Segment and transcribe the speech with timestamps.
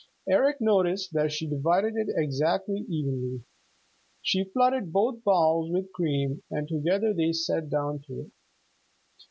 [0.27, 3.43] Eric noticed that she divided it exactly evenly.
[4.23, 8.31] She flooded both bowls with cream, and together they sat down to it.